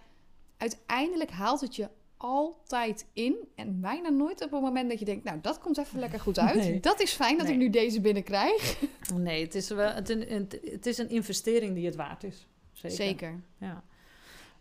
[0.57, 1.89] uiteindelijk haalt het je
[2.23, 3.37] altijd in.
[3.55, 5.25] En bijna nooit op het moment dat je denkt...
[5.25, 6.55] nou, dat komt even lekker goed uit.
[6.55, 6.81] Nee.
[6.81, 7.55] Dat is fijn dat Nee.
[7.55, 8.81] ik nu deze binnenkrijg.
[9.15, 12.47] nee, het is, wel, het, een- het, is een investering die het waard is.
[12.73, 12.97] zeker.
[12.97, 13.41] Zeker.
[13.59, 13.83] Ja,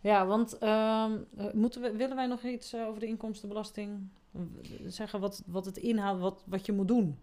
[0.00, 4.08] ja want ehm, eh, moeten we, willen wij nog iets eh, over de inkomstenbelasting
[4.86, 5.20] zeggen?
[5.20, 7.18] Wat, wat het inhoudt, wat, wat je moet doen?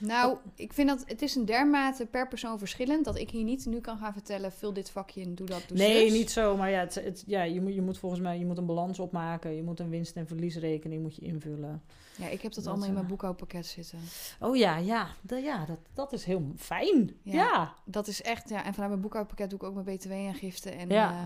[0.00, 3.66] Nou, ik vind dat het is een dermate per persoon verschillend dat ik hier niet
[3.66, 6.56] nu kan gaan vertellen: vul dit vakje in, doe dat, doe nee, niet zo.
[6.56, 8.98] Maar ja, het, het- ja je, moet, je moet volgens mij je moet een balans
[8.98, 9.56] opmaken.
[9.56, 11.82] Je moet een winst- en verliesrekening moet je invullen.
[12.16, 13.98] Ja, ik heb dat, Dat, allemaal in mijn eh, boekhoudpakket zitten.
[14.40, 17.10] Oh ja, ja, ja dat, dat is heel fijn.
[17.22, 17.32] Ja.
[17.34, 17.74] Ja.
[17.84, 18.64] Dat is echt, ja.
[18.64, 20.70] En vanuit mijn boekhoudpakket doe ik ook mijn btw-aangifte.
[20.70, 21.10] En Ja.
[21.10, 21.24] eh,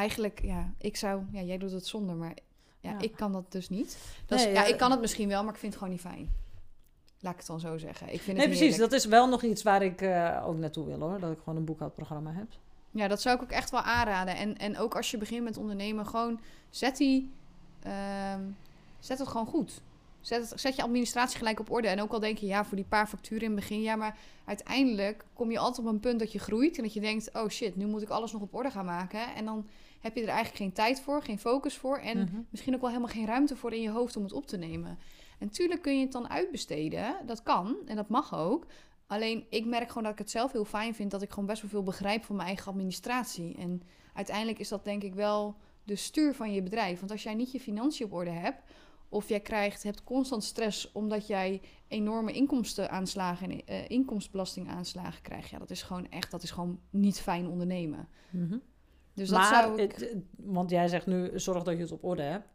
[0.00, 2.34] eigenlijk, ja, ik zou, ja, jij doet het zonder, maar
[2.80, 2.98] ja, Ja.
[3.00, 3.98] ik kan dat dus niet.
[4.26, 5.96] Dat is, Nee, ja, ja, ik kan het misschien wel, maar ik vind het gewoon
[5.98, 6.42] niet fijn.
[7.24, 8.12] Laat ik het dan zo zeggen.
[8.12, 8.76] Ik vind Nee, het precies.
[8.76, 11.20] Dat is wel nog iets waar ik eh, ook naartoe wil hoor.
[11.20, 12.46] Dat ik gewoon een boekhoudprogramma heb.
[12.90, 14.36] Ja, dat zou ik ook echt wel aanraden.
[14.36, 17.30] En, en ook als je begint met ondernemen, gewoon zet die,
[17.82, 18.40] ehm,
[18.98, 19.80] zet het gewoon goed.
[20.20, 21.88] Zet, het, zet je administratie gelijk op orde.
[21.88, 24.16] En ook al denk je, ja, voor die paar facturen in het begin, ja, maar
[24.44, 27.48] uiteindelijk kom je altijd op een punt dat je groeit en dat je denkt, oh
[27.48, 29.34] shit, nu moet ik alles nog op orde gaan maken.
[29.34, 29.66] En dan
[30.00, 32.40] heb je er eigenlijk geen tijd voor, geen focus voor en Mhm.
[32.50, 34.98] misschien ook wel helemaal geen ruimte voor in je hoofd om het op te nemen.
[35.44, 38.66] En tuurlijk kun je het dan uitbesteden, dat kan en dat mag ook.
[39.06, 41.60] Alleen ik merk gewoon dat ik het zelf heel fijn vind dat ik gewoon best
[41.62, 43.56] wel veel begrijp van mijn eigen administratie.
[43.56, 43.82] En
[44.14, 46.98] uiteindelijk is dat denk ik wel de stuur van je bedrijf.
[46.98, 48.62] Want als jij niet je financiën op orde hebt,
[49.08, 55.58] of jij krijgt, hebt constant stress omdat jij enorme inkomstenaanslagen en eh, inkomstenbelastingaanslagen krijgt, ja,
[55.58, 58.08] dat is gewoon echt, dat is gewoon niet fijn ondernemen.
[58.30, 58.58] Mhm.
[59.14, 59.92] Dus dat maar, zou ik.
[59.92, 62.48] het- want jij zegt nu, zorg dat je het op orde hebt.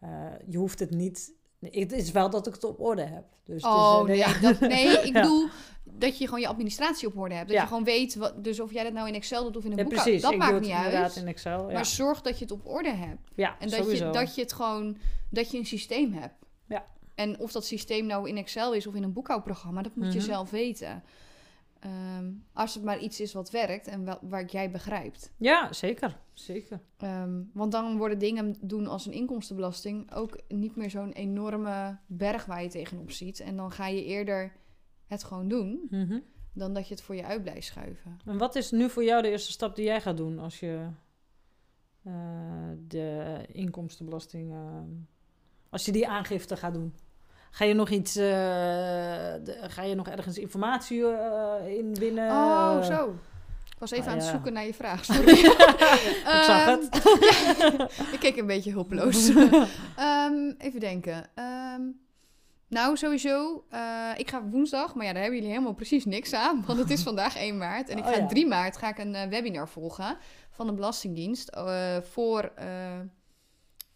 [0.00, 1.42] Eh, je hoeft het niet...
[1.70, 3.24] Het is wel dat ik het op orde heb.
[3.44, 4.38] Dus Oh eh, nee, ja.
[4.40, 5.20] dat, nee, ik Ja.
[5.22, 5.46] bedoel
[5.82, 7.46] dat je gewoon je administratie op orde hebt.
[7.48, 7.62] Dat Ja.
[7.62, 9.88] je gewoon weet, wat, dus of jij dat nou in Excel doet of in een
[9.88, 10.22] precies.
[10.22, 11.16] dat ik maakt doe het niet inderdaad uit.
[11.16, 11.70] in Excel.
[11.72, 13.30] Maar zorg dat je het op orde hebt.
[13.34, 14.06] ja En dat sowieso.
[14.06, 14.96] je, dat je het gewoon,
[15.30, 16.34] dat je een systeem hebt.
[16.68, 16.84] Ja.
[17.14, 20.18] En of dat systeem nou in Excel is of in een boekhoudprogramma, dat moet je
[20.18, 20.28] Mhm.
[20.28, 21.02] zelf weten.
[21.84, 25.32] Ehm, als het maar iets is wat werkt en wel, waar jij begrijpt.
[25.36, 26.18] Ja, zeker.
[26.32, 26.80] Zeker.
[26.96, 32.44] Ehm, want dan worden dingen doen als een inkomstenbelasting ook niet meer zo'n enorme berg
[32.44, 33.40] waar je tegenop ziet.
[33.40, 34.52] En dan ga je eerder
[35.06, 36.18] het gewoon doen Mhm.
[36.52, 38.18] dan dat je het voor je uit blijft schuiven.
[38.24, 40.88] En wat is nu voor jou de eerste stap die jij gaat doen als je
[42.02, 42.12] eh,
[42.88, 44.82] de inkomstenbelasting, eh,
[45.70, 46.94] als je die aangifte gaat doen?
[47.54, 48.22] Ga je nog iets, eh,
[49.44, 52.30] de- ga je nog ergens informatie eh inwinnen?
[52.30, 53.08] Oh, zo.
[53.64, 54.32] Ik was even ah, aan het ja.
[54.32, 55.04] zoeken naar je vraag.
[55.14, 55.38] Sorry.
[55.44, 56.88] Ik zag het.
[57.58, 59.28] ja, ik keek een beetje hulpeloos.
[59.96, 61.26] Ehm, even denken.
[61.34, 61.80] Ehm,
[62.68, 63.64] nou, sowieso.
[63.70, 66.64] eh, ik ga woensdag, maar ja, daar hebben jullie helemaal precies niks aan.
[66.66, 67.88] Want het is vandaag 1 maart.
[67.88, 68.26] En ik Oh, ga ja.
[68.26, 70.16] 3 maart ga ik een webinar volgen
[70.50, 71.56] van de Belastingdienst.
[72.02, 72.52] voor,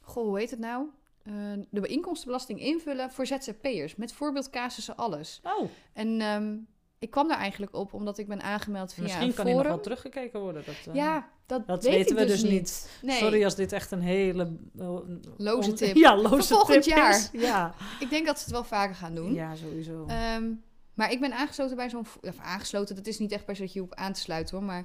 [0.00, 0.86] goh, hoe heet het nou?
[1.28, 1.34] Eh,
[1.70, 3.96] de inkomstenbelasting invullen voor ZZP'ers.
[3.96, 5.40] Met voorbeeldcasussen alles.
[5.42, 6.56] Oh, En ehm,
[6.98, 9.64] ik kwam daar eigenlijk op omdat ik ben aangemeld via misschien een kan hier nog
[9.66, 10.62] wel teruggekeken worden.
[10.66, 12.90] Dat, eh, Ja, dat, dat weet weten we dus dus niet.
[13.02, 13.18] Nee.
[13.18, 14.56] Sorry als dit echt een hele...
[14.78, 14.98] eh,
[15.36, 15.96] Loze tip.
[16.04, 17.10] Ja, loze Voor volgend tip jaar.
[17.10, 17.28] is.
[17.32, 17.74] Ja.
[18.00, 19.34] Ik denk dat ze het wel vaker gaan doen.
[19.34, 20.04] ja, sowieso.
[20.06, 20.52] Ehm,
[20.94, 22.06] maar ik ben aangesloten bij zo'n...
[22.20, 24.66] Of aangesloten, dat is niet echt per se dat je op aan te sluiten hoor.
[24.66, 24.84] Maar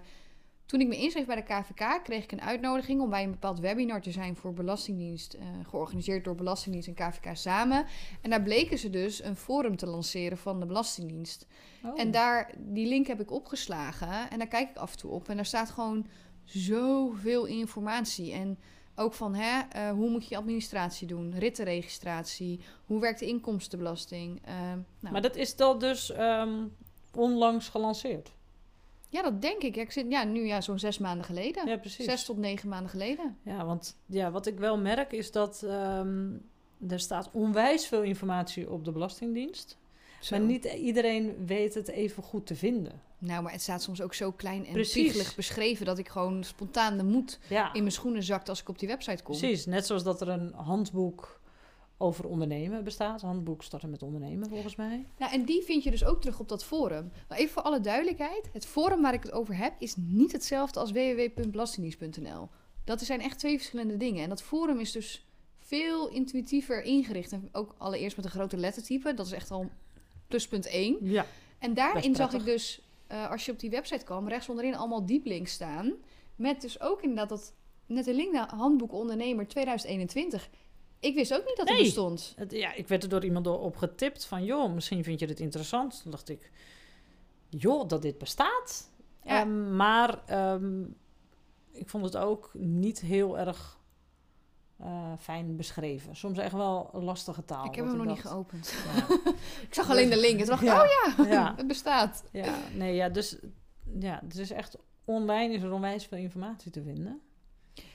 [0.66, 3.60] toen ik me inschreef bij de KVK, kreeg ik een uitnodiging om bij een bepaald
[3.60, 5.34] webinar te zijn voor Belastingdienst.
[5.34, 7.86] eh, georganiseerd door Belastingdienst en KVK samen.
[8.22, 11.48] En daar bleken ze dus een forum te lanceren van de Belastingdienst.
[11.84, 12.00] Oh.
[12.00, 15.30] En daar, die link heb ik opgeslagen en daar kijk ik af en toe op.
[15.30, 16.06] En daar staat gewoon
[16.44, 18.32] zoveel informatie.
[18.34, 18.60] En
[18.96, 24.42] ook van hè, eh, hoe moet je administratie doen, rittenregistratie, hoe werkt de inkomstenbelasting.
[24.46, 24.54] Eh,
[25.00, 26.64] nou, Maar dat is dan dus ehm,
[27.16, 28.32] onlangs gelanceerd.
[29.14, 29.76] Ja, dat denk ik.
[29.76, 31.68] Ja, ik zit ja, nu ja, zo'n zes maanden geleden.
[31.68, 32.06] Ja, precies.
[32.06, 33.38] Zes tot negen maanden geleden.
[33.44, 36.32] Ja, want ja, wat ik wel merk is dat ehm,
[36.90, 39.78] er staat onwijs veel informatie op de Belastingdienst.
[40.22, 40.38] Zo.
[40.38, 43.02] Maar niet iedereen weet het even goed te vinden.
[43.18, 46.98] Nou, maar het staat soms ook zo klein en piegelig beschreven dat ik gewoon spontaan
[46.98, 49.38] de moed Ja, in mijn schoenen zakt als ik op die website kom.
[49.38, 49.66] precies.
[49.66, 51.40] Net zoals dat er een handboek
[52.04, 53.22] over ondernemen bestaat.
[53.22, 55.06] Handboek starten met ondernemen, volgens mij.
[55.18, 57.12] Nou, en die vind je dus ook terug op dat forum.
[57.28, 60.80] Maar even voor alle duidelijkheid: het forum waar ik het over heb is niet hetzelfde
[60.80, 62.50] als www.belastingdienst.nl.
[62.84, 64.24] Dat zijn echt twee verschillende dingen.
[64.24, 65.26] En dat forum is dus
[65.60, 67.32] veel intuïtiever ingericht.
[67.32, 69.14] En ook allereerst met een grote lettertype.
[69.14, 69.70] Dat is echt al
[70.28, 70.98] pluspunt 1.
[71.02, 71.26] Ja.
[71.60, 75.06] En daarin zag ik dus, eh, als je op die website kwam, rechts onderin allemaal
[75.06, 75.94] dieplinks staan.
[76.36, 77.54] Met dus ook inderdaad dat,
[77.86, 80.50] net een link naar Handboek Ondernemer 2021.
[81.04, 82.34] Ik wist ook niet dat het bestond.
[82.38, 84.44] Het- ja, ik werd er door iemand door op getipt van...
[84.44, 86.02] joh, misschien vind je dit interessant.
[86.02, 86.52] Toen dacht ik,
[87.50, 88.90] joh, dat dit bestaat.
[89.24, 89.40] Ja.
[89.42, 90.82] Ehm, maar ehm,
[91.72, 93.80] ik vond het ook niet heel erg
[94.78, 96.16] eh, fijn beschreven.
[96.16, 97.66] Soms echt wel lastige taal.
[97.66, 98.74] ik heb hem nog niet geopend.
[98.96, 99.16] ja,
[99.68, 100.40] Ik zag alleen de link.
[100.40, 100.82] En toen dacht Ja.
[100.84, 100.88] oh
[101.18, 102.24] ja, ja, het bestaat.
[102.32, 103.38] ja, nee, ja, dus
[104.00, 107.22] ja, het is echt online is er onwijs veel informatie te vinden.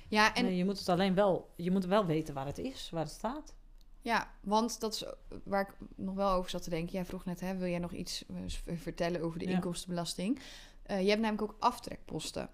[0.09, 2.91] Ja, en Nee, je moet het alleen wel, je moet wel weten waar het is,
[2.91, 3.55] waar het staat.
[4.01, 5.05] Ja, want dat is
[5.45, 6.93] waar ik nog wel over zat te denken.
[6.93, 9.55] Jij vroeg net, hè, wil jij nog iets eh, vertellen over de Ja.
[9.55, 10.41] inkomstenbelasting?
[10.83, 12.49] Eh, je hebt namelijk ook aftrekposten.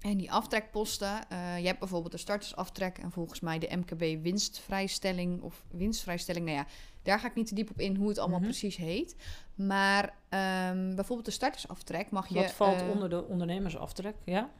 [0.00, 5.42] En die aftrekposten, eh, je hebt bijvoorbeeld de startersaftrek en volgens mij de MKB winstvrijstelling
[5.42, 6.44] of winstvrijstelling.
[6.46, 6.66] Nou ja,
[7.02, 8.48] daar ga ik niet te diep op in hoe het allemaal Mhm.
[8.48, 9.16] precies heet.
[9.54, 14.16] Maar ehm, bijvoorbeeld de startersaftrek mag je, Wat valt onder de ondernemersaftrek?
[14.24, 14.50] Ja?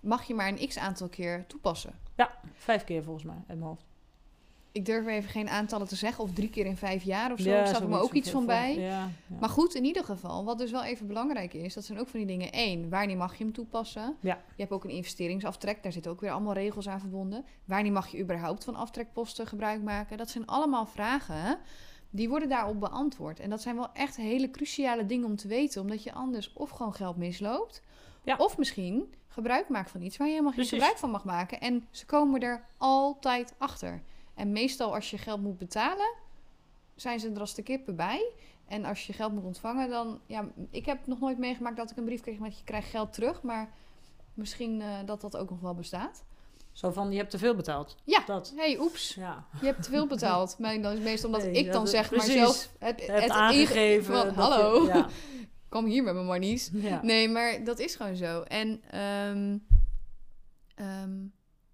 [0.00, 1.92] Mag je maar een x aantal keer toepassen.
[2.16, 3.86] ja, vijf keer volgens mij, uit mijn hoofd.
[4.72, 7.50] Ik durf even geen aantallen te zeggen, of drie keer in vijf jaar of zo.
[7.50, 8.74] Ja, staat er me ook iets van bij.
[8.78, 9.10] Ja, ja.
[9.40, 12.18] Maar goed, in ieder geval, wat dus wel even belangrijk is, dat zijn ook van
[12.18, 12.48] die dingen.
[12.50, 14.16] Eén, wanneer mag je hem toepassen?
[14.20, 14.34] Ja.
[14.54, 17.44] Je hebt ook een investeringsaftrek, daar zitten ook weer allemaal regels aan verbonden.
[17.64, 20.16] Wanneer mag je überhaupt van aftrekposten gebruik maken?
[20.16, 21.58] Dat zijn allemaal vragen
[22.10, 23.40] die worden daarop beantwoord.
[23.40, 26.70] En dat zijn wel echt hele cruciale dingen om te weten, omdat je anders of
[26.70, 27.82] gewoon geld misloopt,
[28.24, 28.36] Ja.
[28.36, 30.78] of misschien gebruik maakt van iets waar je helemaal geen Precies.
[30.78, 31.60] gebruik van mag maken.
[31.60, 34.02] En ze komen er altijd achter.
[34.34, 36.14] En meestal als je geld moet betalen,
[36.94, 38.30] zijn ze er als de kippen bij.
[38.66, 40.20] En als je geld moet ontvangen, dan...
[40.26, 43.12] Ja, ik heb nog nooit meegemaakt dat ik een brief kreeg met je krijgt geld
[43.12, 43.42] terug.
[43.42, 43.70] Maar
[44.34, 46.24] misschien eh, dat dat ook nog wel bestaat.
[46.72, 47.96] Zo van, je hebt te veel betaald.
[48.04, 48.22] Ja.
[48.26, 48.52] Dat.
[48.56, 49.46] hey, oeps, Ja.
[49.60, 50.56] je hebt te veel betaald.
[50.58, 52.68] maar dan is het meestal omdat Nee, ik dan zeg maar zelf...
[52.78, 54.14] Het, het aangegeven.
[54.14, 55.08] van, je- hallo, ja.
[55.68, 56.70] Kom hier met mijn monies.
[56.90, 57.02] Ja.
[57.02, 58.42] Nee, maar dat is gewoon zo.
[58.42, 59.58] En, ehm,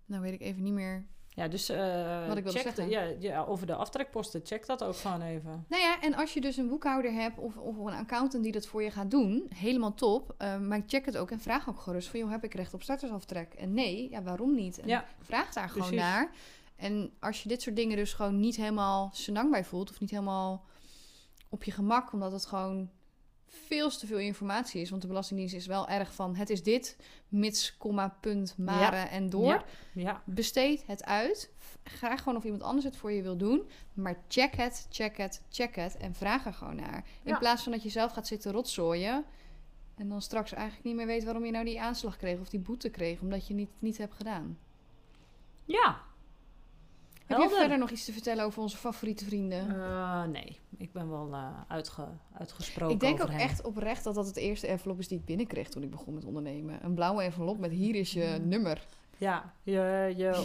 [0.07, 2.89] nou weet ik even niet meer Ja, dus eh, Wat ik check de- zeggen.
[2.89, 5.65] ja, ja, over de aftrekposten, check dat ook gewoon even.
[5.69, 8.67] Nou ja, en als je dus een boekhouder hebt of, of een accountant die dat
[8.67, 10.35] voor je gaat doen, helemaal top.
[10.39, 12.83] Eh, maar check het ook en vraag ook gerust van, joh, heb ik recht op
[12.83, 13.55] startersaftrek?
[13.55, 14.79] En nee, ja, waarom niet?
[14.79, 16.31] En Ja, vraag daar gewoon naar.
[16.77, 20.11] En als je dit soort dingen dus gewoon niet helemaal senang bij voelt, of niet
[20.11, 20.65] helemaal
[21.49, 22.91] op je gemak, omdat het gewoon
[23.67, 24.91] veel te veel informatie is.
[24.91, 26.97] Want de Belastingdienst is wel erg van, het is dit,
[27.29, 29.53] mits, komma, punt, maren en door.
[29.53, 29.65] Ja.
[29.93, 31.53] Ja, Besteed het uit.
[31.85, 33.69] Graag gewoon of iemand anders het voor je wil doen.
[33.93, 35.97] Maar check het, check het, check het.
[35.97, 37.05] En vraag er gewoon naar.
[37.23, 37.39] In Ja.
[37.39, 39.25] plaats van dat je zelf gaat zitten rotzooien.
[39.97, 42.61] En dan straks eigenlijk niet meer weet waarom je nou die aanslag kreeg of die
[42.61, 43.21] boete kreeg.
[43.21, 44.59] Omdat je niet, niet hebt gedaan.
[45.65, 46.01] ja.
[47.27, 49.81] Heb je verder nog iets te vertellen over onze favoriete vrienden?
[49.81, 52.07] Eh, nee, ik ben wel eh, uitge,
[52.39, 53.39] uitgesproken ik denk ook hen.
[53.41, 56.25] echt oprecht dat dat het eerste envelop is die ik binnenkreeg toen ik begon met
[56.25, 56.79] ondernemen.
[56.85, 58.49] Een blauwe envelop met hier is je Mm.
[58.49, 58.87] nummer.
[59.19, 60.43] Ja, je, je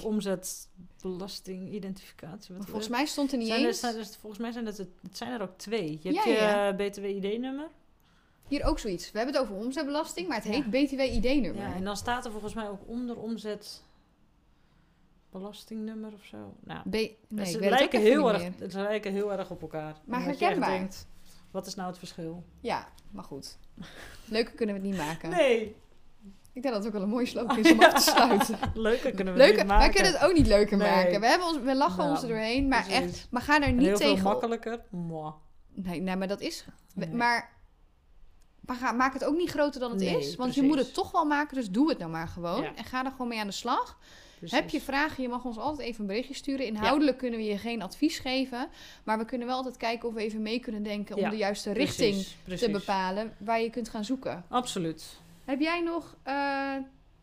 [2.60, 3.80] volgens mij stond er niet zijn er, eens.
[3.80, 6.00] zijn er- volgens mij zijn het, het zijn er ook twee.
[6.02, 6.74] Je hebt je ja.
[6.74, 7.68] BTW-ID-nummer.
[8.48, 9.12] Hier ook zoiets.
[9.12, 10.52] We hebben het over omzetbelasting, maar het Ja.
[10.52, 11.62] heet BTW-ID-nummer.
[11.62, 13.84] Ja, en dan staat er volgens mij ook onder omzet
[15.32, 16.54] belastingnummer of zo.
[16.64, 18.70] Nou, B nee, ze, ik weet het ook lijken heel erg, meer.
[18.70, 19.96] ze lijken heel erg op elkaar.
[20.06, 20.70] Maar herkenbaar.
[20.70, 21.08] denkt,
[21.52, 22.44] wat is nou het verschil?
[22.60, 23.58] Ja, maar goed.
[24.26, 25.30] Leuker kunnen we het niet maken.
[25.30, 25.76] Nee,
[26.54, 28.58] Ik denk dat het ook wel een mooie slogan is om af te sluiten.
[28.74, 29.84] leuker kunnen we Leuker, niet maken.
[29.86, 30.90] wij kunnen het ook niet leuker Nee.
[30.90, 31.20] maken.
[31.20, 33.02] We, hebben ons, we lachen Nou, ons er doorheen, maar precies.
[33.04, 34.24] echt, maar ga er niet heel tegen.
[34.24, 34.82] makkelijker.
[34.90, 35.34] Mwah.
[35.74, 36.66] Nee, nee, maar dat is.
[36.96, 37.10] Nee.
[37.10, 37.58] Maar,
[38.60, 40.36] maar ga, maak het ook niet groter dan het Nee, is.
[40.36, 42.62] Want je moet het toch wel maken, dus doe het nou maar gewoon.
[42.62, 42.76] Ja.
[42.76, 43.98] En ga er gewoon mee aan de slag.
[44.40, 44.60] Precies.
[44.60, 46.66] Heb je vragen, je mag ons altijd even een berichtje sturen.
[46.66, 48.70] Inhoudelijk kunnen we je geen advies geven.
[49.04, 51.38] Maar we kunnen wel altijd kijken of we even mee kunnen denken om Ja, de
[51.38, 52.66] juiste Precies, richting precies.
[52.66, 54.44] te bepalen waar je kunt gaan zoeken.
[54.48, 55.20] Absoluut.
[55.46, 56.76] Heb jij nog, eh,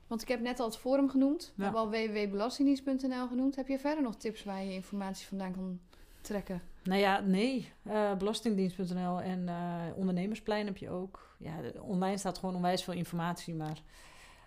[0.06, 1.52] want ik heb net al het forum genoemd.
[1.56, 1.62] We Ja.
[1.62, 3.56] hebben al www.belastingdienst.nl genoemd.
[3.56, 5.80] Heb je verder nog tips waar je informatie vandaan kan
[6.20, 6.62] trekken?
[6.82, 7.72] Nou ja, nee.
[7.82, 11.34] Eh, Belastingdienst.nl en eh, Ondernemersplein heb je ook.
[11.38, 13.78] Ja, online staat gewoon onwijs veel informatie, maar...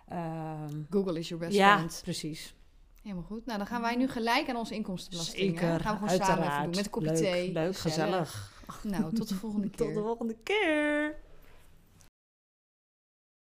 [0.08, 2.00] ehm, Google is your best ja, friend.
[2.02, 2.54] precies.
[3.02, 3.46] Helemaal goed.
[3.46, 5.54] Nou, dan gaan wij nu gelijk aan onze inkomstenbelasting.
[5.54, 5.60] hè?
[5.60, 7.52] Zeker, Gaan we gewoon samen even doen met een kopje leuk, thee.
[7.52, 8.52] Leuk, gezellig.
[8.82, 9.78] Nou, tot de volgende keer.
[9.86, 11.14] Tot de volgende keer.